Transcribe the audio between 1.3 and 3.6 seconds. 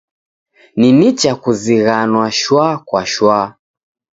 kuzighanwa shwa kwa shwa.